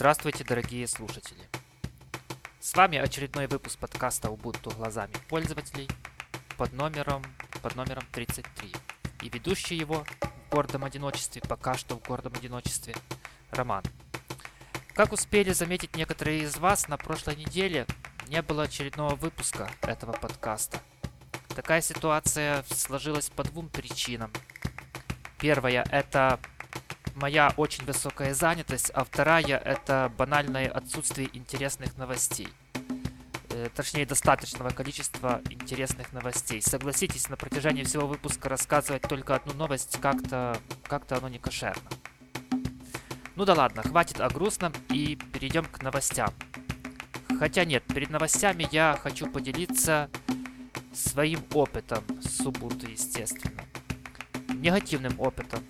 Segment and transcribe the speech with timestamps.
[0.00, 1.46] Здравствуйте, дорогие слушатели!
[2.58, 5.90] С вами очередной выпуск подкаста Ubuntu глазами пользователей
[6.56, 7.22] под номером,
[7.60, 8.72] под номером 33.
[9.20, 12.94] И ведущий его в гордом одиночестве, пока что в гордом одиночестве,
[13.50, 13.84] Роман.
[14.94, 17.86] Как успели заметить некоторые из вас, на прошлой неделе
[18.28, 20.80] не было очередного выпуска этого подкаста.
[21.54, 24.32] Такая ситуация сложилась по двум причинам.
[25.38, 26.40] Первая– это
[27.16, 32.48] моя очень высокая занятость, а вторая это банальное отсутствие интересных новостей.
[33.50, 36.62] Э, точнее, достаточного количества интересных новостей.
[36.62, 40.56] Согласитесь, на протяжении всего выпуска рассказывать только одну новость как-то
[40.86, 41.90] как-то оно не кошерно.
[43.36, 46.30] Ну да ладно, хватит о грустном и перейдем к новостям.
[47.38, 50.10] Хотя нет, перед новостями я хочу поделиться
[50.92, 53.62] своим опытом с Ubuntu, естественно.
[54.48, 55.64] Негативным опытом,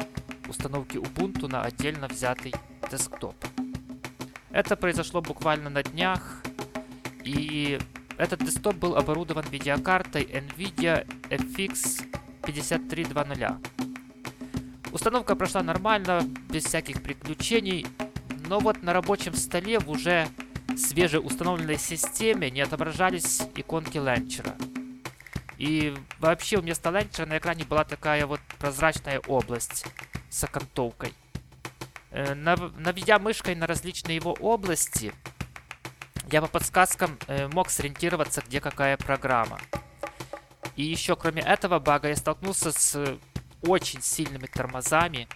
[0.51, 2.53] установки Ubuntu на отдельно взятый
[2.91, 3.37] десктоп.
[4.51, 6.43] Это произошло буквально на днях,
[7.25, 7.79] и
[8.19, 12.05] этот десктоп был оборудован видеокартой NVIDIA FX
[12.45, 13.71] 5320.
[14.93, 17.87] Установка прошла нормально, без всяких приключений,
[18.49, 20.29] но вот на рабочем столе в уже
[20.77, 24.57] свежеустановленной системе не отображались иконки ленчера.
[25.59, 29.87] И вообще вместо ленчера на экране была такая вот прозрачная область
[30.31, 31.13] с окантовкой.
[32.13, 35.13] Э, наведя мышкой на различные его области,
[36.31, 39.61] я по подсказкам э, мог сориентироваться, где какая программа.
[40.77, 43.19] И еще кроме этого бага я столкнулся с
[43.63, 45.29] очень сильными тормозами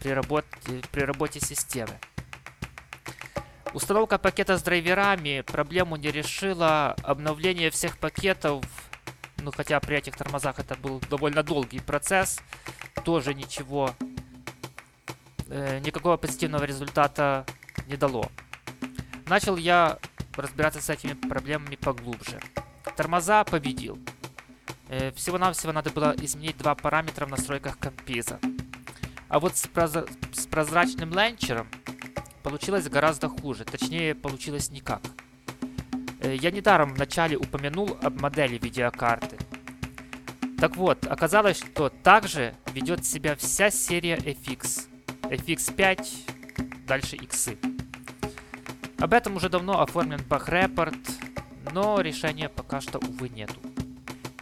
[0.00, 0.48] при работе,
[0.90, 1.98] при работе системы.
[3.72, 6.94] Установка пакета с драйверами проблему не решила.
[7.02, 8.64] Обновление всех пакетов,
[9.38, 12.40] ну хотя при этих тормозах это был довольно долгий процесс,
[13.04, 13.94] тоже ничего
[15.52, 17.44] э, никакого позитивного результата
[17.86, 18.30] не дало.
[19.26, 19.98] Начал я
[20.36, 22.40] разбираться с этими проблемами поглубже.
[22.96, 23.98] Тормоза победил.
[24.88, 28.40] Э, Всего-навсего надо было изменить два параметра в настройках компиза.
[29.28, 29.92] А вот с, проз...
[30.32, 31.68] с прозрачным ленчером
[32.42, 33.64] получилось гораздо хуже.
[33.64, 35.02] Точнее, получилось никак.
[36.20, 39.36] Э, я недаром вначале упомянул об модели видеокарты.
[40.58, 44.91] Так вот, оказалось, что также ведет себя вся серия FX
[45.32, 47.56] fx5, дальше иксы.
[48.98, 50.94] Об этом уже давно оформлен баг-репорт,
[51.72, 53.58] но решения пока что, увы, нету.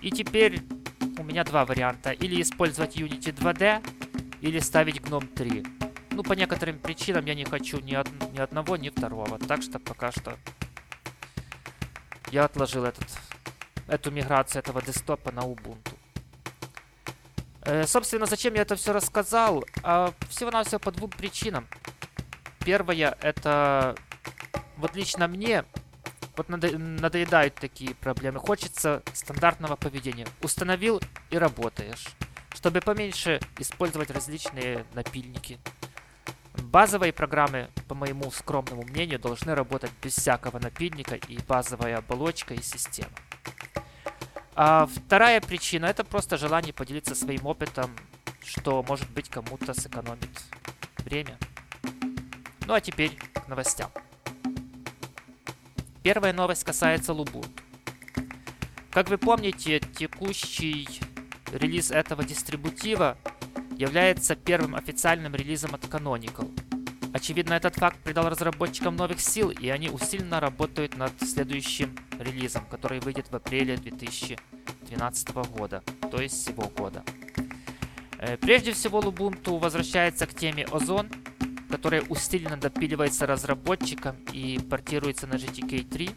[0.02, 0.60] И теперь
[1.16, 2.10] у меня два варианта.
[2.10, 3.86] Или использовать Unity 2D,
[4.40, 5.64] или ставить GNOME 3.
[6.10, 9.38] Ну, по некоторым причинам я не хочу ни, од ни одного, ни второго.
[9.38, 10.36] Так что пока что
[12.32, 13.06] я отложил этот,
[13.86, 15.89] эту миграцию этого десктопа на Ubuntu.
[17.62, 19.64] Э, собственно, зачем я это все рассказал?
[19.82, 21.66] А, Всего-навсего по двум причинам.
[22.64, 23.94] Первая, это
[24.76, 25.64] вот лично мне
[26.36, 28.38] вот надо, надоедают такие проблемы.
[28.38, 30.26] Хочется стандартного поведения.
[30.42, 31.00] Установил
[31.30, 32.06] и работаешь.
[32.54, 35.58] Чтобы поменьше использовать различные напильники.
[36.54, 42.62] Базовые программы, по моему скромному мнению, должны работать без всякого напильника и базовая оболочка и
[42.62, 43.10] система.
[44.62, 47.96] А вторая причина это просто желание поделиться своим опытом,
[48.44, 50.28] что может быть кому-то сэкономит
[50.98, 51.38] время.
[52.66, 53.90] Ну а теперь к новостям.
[56.02, 57.48] Первая новость касается Лубунту.
[58.90, 60.86] Как вы помните, текущий
[61.54, 63.16] релиз этого дистрибутива
[63.78, 66.69] является первым официальным релизом от Canonical.
[67.12, 73.00] Очевидно, этот факт придал разработчикам новых сил, и они усиленно работают над следующим релизом, который
[73.00, 77.02] выйдет в апреле 2012 года, то есть всего года.
[78.18, 81.08] Э, прежде всего, Lubuntu возвращается к теме Озон,
[81.68, 86.10] которая усиленно допиливается разработчикам и портируется на GTK 3.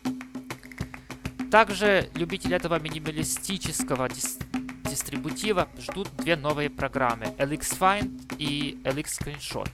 [1.49, 4.37] Также любители этого минималистического дис
[4.83, 9.69] дистрибутива ждут две новые программы LXFind и LXScreenshot.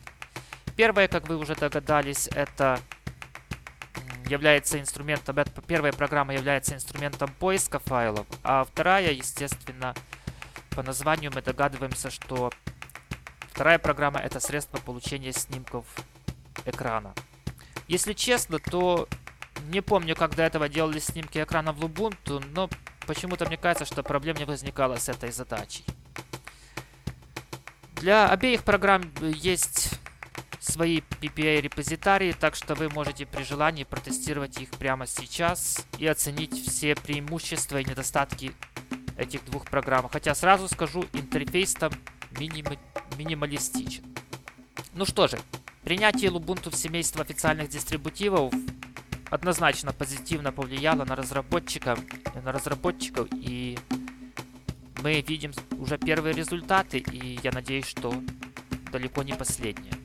[0.79, 2.79] Первая, как вы уже догадались, это
[4.27, 5.35] является инструментом,
[5.67, 9.93] первая программа является инструментом поиска файлов, а вторая, естественно,
[10.69, 12.53] по названию мы догадываемся, что
[13.49, 15.85] вторая программа это средство получения снимков
[16.63, 17.13] экрана.
[17.89, 19.09] Если честно, то
[19.67, 22.69] не помню, как до этого делали снимки экрана в Ubuntu, но
[23.05, 25.83] почему-то мне кажется, что проблем не возникало с этой задачей.
[27.95, 29.98] Для обеих программ есть
[30.69, 36.95] свои PPA-репозитарии, так что вы можете при желании протестировать их прямо сейчас и оценить все
[36.95, 38.53] преимущества и недостатки
[39.17, 40.07] этих двух программ.
[40.09, 41.91] Хотя сразу скажу, интерфейс там
[42.31, 42.65] миним...
[43.17, 44.03] минималистичен.
[44.93, 45.39] Ну что же,
[45.83, 48.53] Принятие Ubuntu в семейство официальных дистрибутивов
[49.29, 51.99] однозначно позитивно повлияло на разработчиков,
[52.43, 53.77] на разработчиков и
[55.01, 58.13] мы видим уже первые результаты, и я надеюсь, что
[58.91, 59.98] далеко не последние.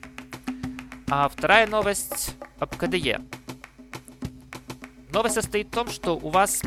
[1.07, 3.23] А вторая новость об KDE.
[5.11, 6.63] Новость состоит в том, что у вас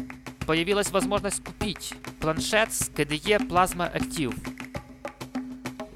[0.46, 4.34] появилась возможность купить планшет с KDE Plasma Active.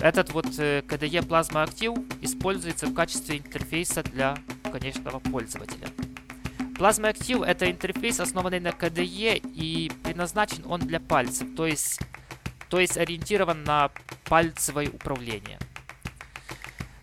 [0.00, 4.36] Этот вот KDE Plasma Active используется в качестве интерфейса для
[4.72, 5.86] конечного пользователя.
[6.74, 12.00] Plasma Active это интерфейс, основанный на KDE и предназначен он для пальцев, то есть,
[12.68, 13.92] то есть ориентирован на
[14.24, 15.60] пальцевое управление.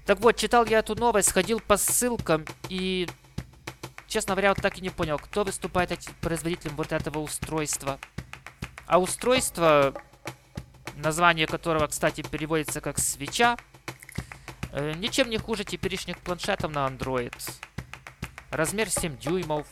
[0.09, 3.07] Так вот, читал я эту новость, ходил по ссылкам и,
[4.07, 7.99] честно говоря, вот так и не понял, кто выступает производителем вот этого устройства.
[8.87, 9.93] А устройство
[10.95, 13.55] название которого, кстати, переводится как «свеча»,
[14.71, 17.35] э, ничем не хуже теперешних планшетов на Android.
[18.49, 19.67] Размер 7 дюймов,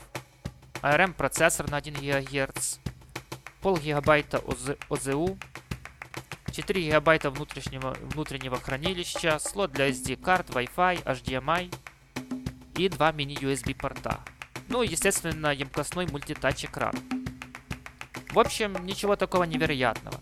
[0.84, 2.78] ARM процессор на 1 ГГц,
[3.60, 4.44] пол гигабайта
[4.88, 5.40] ОЗУ,
[6.58, 11.72] 4 гигабайта внутреннего, внутреннего хранилища, слот для SD-карт, Wi-Fi, HDMI
[12.78, 14.22] и два мини-USB порта.
[14.68, 16.96] Ну и, естественно, емкостной мультитач экран.
[18.32, 20.20] В общем, ничего такого невероятного.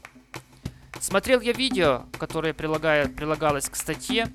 [0.99, 4.27] Смотрел я видео, которое прилагает, прилагалось к статье.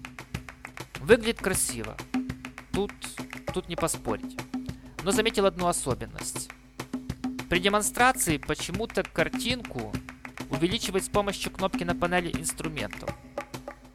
[1.01, 1.99] Выглядит красиво.
[2.73, 2.93] Тут,
[3.53, 4.41] тут не поспорить.
[5.03, 6.49] Но заметил одну особенность.
[7.51, 9.93] При демонстрации почему-то картинку
[10.51, 13.11] увеличивать с помощью кнопки на панели инструментов.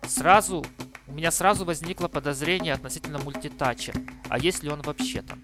[0.07, 0.65] Сразу,
[1.07, 3.93] у меня сразу возникло подозрение относительно мультитача.
[4.29, 5.39] А если он вообще там?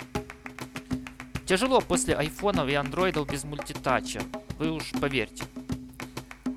[1.45, 4.21] Тяжело после айфонов и андроидов без мультитача.
[4.57, 5.43] Вы уж поверьте.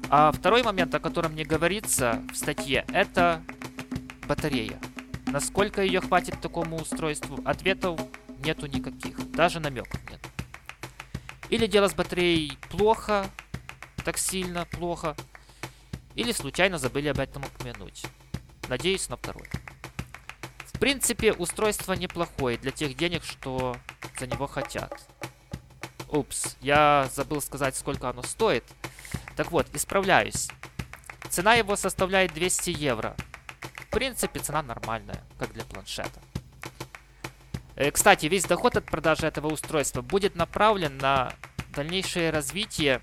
[0.08, 3.42] А второй момент, о котором не говорится в статье, это
[4.28, 4.78] батарея.
[5.26, 8.00] Насколько ее хватит такому устройству, ответов
[8.44, 10.20] нету никаких, даже намеков нет.
[11.48, 13.26] Или дело с батареей плохо,
[14.04, 15.16] так сильно плохо,
[16.14, 18.04] или случайно забыли об этом упомянуть.
[18.68, 19.48] Надеюсь на второе.
[20.72, 23.76] В принципе, устройство неплохое для тех денег, что
[24.18, 25.00] за него хотят.
[26.08, 28.64] Упс, я забыл сказать, сколько оно стоит.
[29.36, 30.48] Так вот, исправляюсь.
[31.30, 33.16] Цена его составляет 200 евро.
[33.74, 36.20] В принципе, цена нормальная, как для планшета.
[37.76, 41.32] Э, кстати, весь доход от продажи этого устройства будет направлен на
[41.74, 43.02] дальнейшее развитие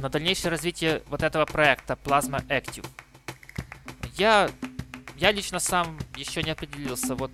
[0.00, 2.86] на дальнейшее развитие вот этого проекта Plasma Active.
[4.16, 4.50] Я,
[5.16, 7.32] я лично сам еще не определился, вот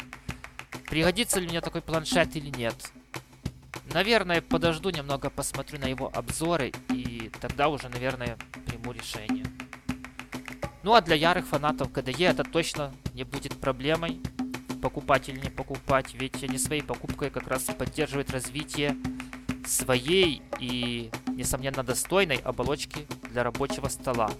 [0.88, 2.74] пригодится ли мне такой планшет или нет.
[3.92, 9.44] Наверное, подожду немного, посмотрю на его обзоры и тогда уже, наверное, приму решение.
[10.82, 14.20] Ну а для ярых фанатов KDE это точно не будет проблемой.
[14.82, 18.94] Покупать или не покупать, ведь они своей покупкой как раз поддерживают развитие
[19.66, 24.30] своей и, несомненно, достойной оболочки для рабочего стола.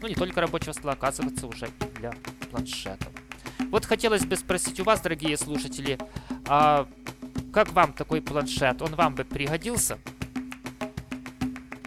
[0.00, 2.12] Ну, не только рабочего стола, оказывается, уже и для
[2.50, 3.12] планшетов.
[3.70, 5.98] Вот хотелось бы спросить у вас, дорогие слушатели,
[6.46, 6.86] а
[7.52, 8.82] как вам такой планшет?
[8.82, 9.98] Он вам бы пригодился?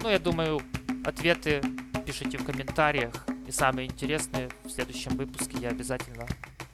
[0.01, 0.61] Ну, я думаю,
[1.06, 1.61] ответы
[2.06, 3.13] пишите в комментариях.
[3.47, 6.27] И самые интересные в следующем выпуске я обязательно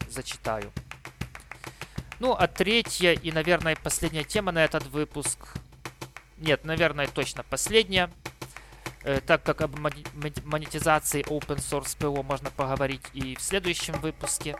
[0.09, 0.71] зачитаю.
[2.19, 5.39] Ну, а третья и, наверное, последняя тема на этот выпуск.
[6.37, 8.09] Нет, наверное, точно последняя.
[9.03, 14.57] Э, так как об монетизации Open Source PO можно поговорить и в следующем выпуске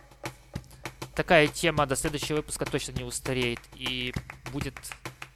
[1.15, 4.13] такая тема до следующего выпуска точно не устареет и
[4.51, 4.75] будет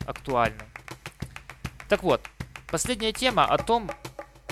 [0.05, 0.63] актуальна.
[1.87, 2.21] Так вот,
[2.69, 3.89] последняя тема о том,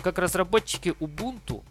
[0.01, 1.63] как разработчики Ubuntu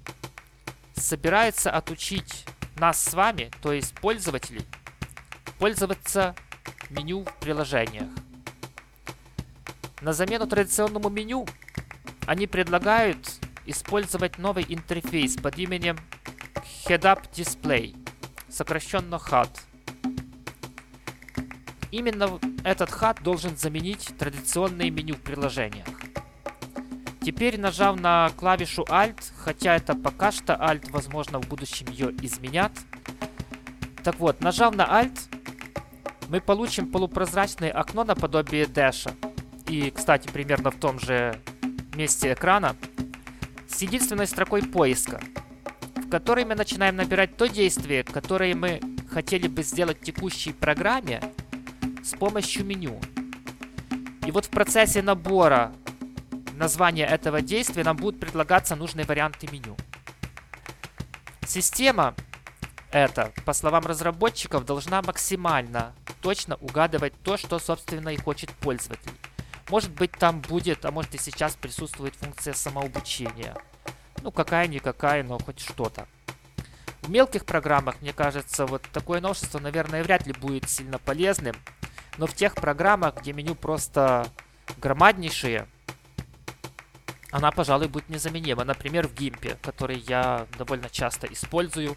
[0.95, 2.45] собираются отучить
[2.77, 4.65] нас с вами, то есть пользователей,
[5.59, 6.37] пользоваться
[6.91, 8.09] меню в приложениях.
[10.07, 11.49] На замену традиционному меню
[12.27, 13.19] они предлагают
[13.65, 15.99] использовать новый интерфейс под именем
[16.87, 17.97] Head Up Display–
[18.49, 19.51] сокращенно HUD.
[21.91, 25.89] Именно этот HUD должен заменить традиционные меню в приложениях.
[27.21, 32.71] Теперь, нажав на клавишу Alt, хотя это пока что Alt, возможно, в будущем ее изменят.
[34.05, 35.19] Так вот, нажав на Alt,
[36.29, 39.13] мы получим полупрозрачное окно наподобие Dash.
[39.69, 41.39] И, кстати, примерно в том же
[41.95, 42.77] месте экрана.
[43.69, 45.21] С единственной строкой поиска–
[46.07, 48.81] в которой мы начинаем набирать то действие, которое мы
[49.11, 51.21] хотели бы сделать в текущей программе
[52.05, 53.01] с помощью меню.
[54.25, 55.73] И вот в процессе набора
[56.55, 59.77] названия этого действия нам будут предлагаться нужные варианты меню.
[61.45, 62.15] Система
[62.93, 65.93] эта, по словам разработчиков, должна максимально
[66.23, 69.16] точно угадывать то, что, собственно, и хочет пользователь.
[69.69, 73.57] Может быть, там будет, а может и сейчас присутствует функция самообучения.
[74.23, 76.07] Ну, какая-никакая, но хоть что-то.
[77.03, 81.57] В мелких программах, мне кажется, вот такое новшество, наверное, вряд ли будет сильно полезным.
[82.19, 84.29] Но в тех программах, где меню просто
[84.79, 85.67] громаднейшие,
[87.31, 88.65] она, пожалуй, будет незаменима.
[88.65, 91.97] Например, в Гимпе, который я довольно часто использую.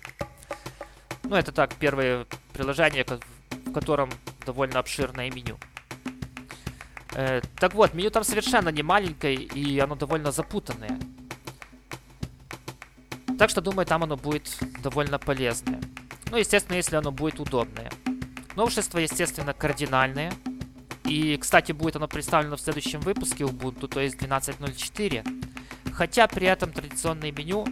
[1.24, 4.10] Ну, это так, первое приложение, в котором
[4.46, 5.58] довольно обширное меню.
[7.14, 11.00] Э, так вот, меню там совершенно не маленькое, и оно довольно запутанное.
[13.38, 15.82] Так что, думаю, там оно будет довольно полезное.
[16.30, 17.90] Ну, естественно, если оно будет удобное.
[18.56, 20.34] Новшество, естественно, кардинальное.
[21.06, 25.94] И, кстати, будет оно представлено в следующем выпуске Ubuntu, то есть 12.04.
[25.94, 27.66] Хотя при этом традиционное меню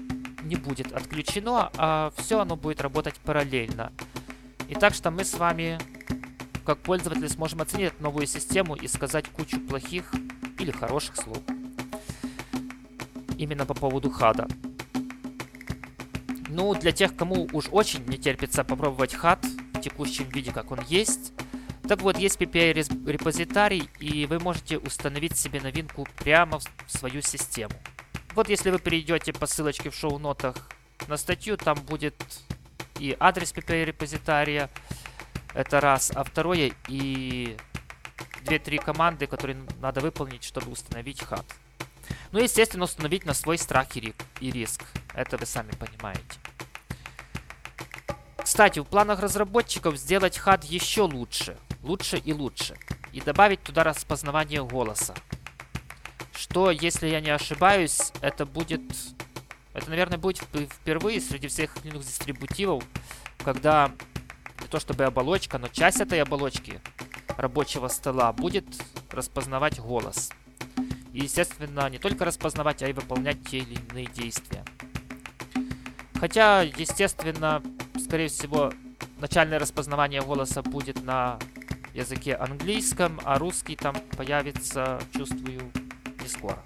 [0.44, 3.92] не будет отключено, а все оно будет работать параллельно.
[4.70, 5.78] И так что мы с вами,
[6.68, 10.12] как пользователи, сможем оценить новую систему и сказать кучу плохих
[10.60, 11.38] или хороших слов.
[13.38, 14.50] Именно по поводу хада.
[16.50, 19.40] Ну, для тех, кому уж очень не терпится попробовать хад
[19.76, 21.32] в текущем виде, как он есть,
[21.88, 22.74] так вот, есть PPI
[23.10, 27.76] репозитарий, и вы можете установить себе новинку прямо в свою систему.
[28.36, 30.70] Вот если вы перейдете по ссылочке в шоу-нотах
[31.08, 32.16] на статью, там будет
[33.00, 34.70] и адрес PPI репозитария,
[35.58, 37.58] это раз, а второе и
[38.46, 41.46] 2-3 команды, которые надо выполнить, чтобы установить хат.
[42.32, 44.14] Ну, естественно, установить на свой страх и
[44.52, 44.84] риск.
[45.14, 46.22] Это вы сами понимаете.
[48.38, 52.76] Кстати, в планах разработчиков сделать хат еще лучше– лучше и лучше.
[53.14, 55.16] И добавить туда распознавание голоса.
[56.36, 58.82] Что, если я не ошибаюсь, это будет...
[59.74, 62.84] Это, наверное, будет впервые среди всех Linux дистрибутивов,
[63.44, 63.92] когда
[64.68, 66.82] не то чтобы оболочка, но часть этой оболочки
[67.38, 68.66] рабочего стола будет
[69.12, 70.30] распознавать голос.
[71.14, 74.66] И, естественно, не только распознавать, а и выполнять те или иные действия.
[76.20, 77.64] Хотя, естественно,
[77.98, 78.74] скорее всего,
[79.20, 81.40] начальное распознавание голоса будет на
[81.94, 85.72] языке английском, а русский там появится, чувствую,
[86.22, 86.62] не скоро.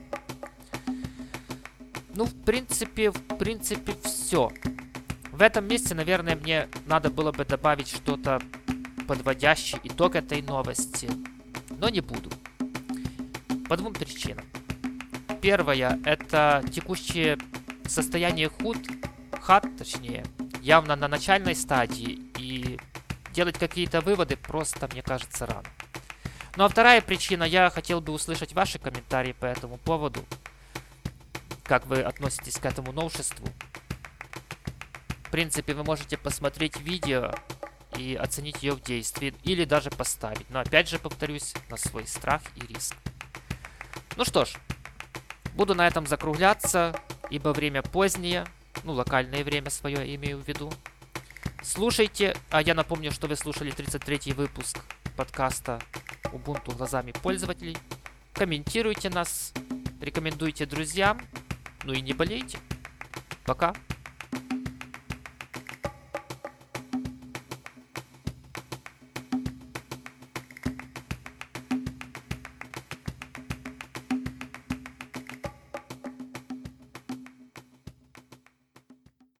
[2.15, 4.51] Ну, в принципе, в принципе, все.
[5.41, 8.39] В этом месте, наверное, мне надо было бы добавить что-то
[9.07, 11.10] подводящее итог этой новости.
[11.79, 12.29] Но не буду.
[13.67, 14.45] По двум причинам.
[15.41, 17.39] Первая– это текущее
[17.88, 18.77] состояние худ,
[19.41, 20.24] хат, точнее,
[20.62, 22.79] явно на начальной стадии, и
[23.33, 25.65] делать какие-то выводы просто, мне кажется, рано.
[26.55, 30.24] Ну а вторая причина, я хотел бы услышать ваши комментарии по этому поводу.
[31.63, 33.48] Как вы относитесь к этому новшеству?
[35.31, 37.33] Принципе, вы можете посмотреть видео
[37.97, 40.50] и оценить ее в действии, или даже поставить.
[40.50, 42.95] Но опять же, повторюсь, на свой страх и риск.
[44.17, 44.53] Ну что ж,
[45.53, 46.93] буду на этом закругляться,
[47.29, 48.45] ибо время позднее,
[48.83, 50.71] ну, локальное время свое имею в виду.
[51.63, 54.79] Слушайте, а я напомню, что вы слушали 33-й выпуск
[55.15, 55.79] подкаста
[56.25, 57.77] Ubuntu глазами пользователей.
[58.33, 59.53] Комментируйте нас,
[60.01, 61.21] рекомендуйте друзьям,
[61.83, 62.57] ну и не болейте.
[63.45, 63.73] Пока.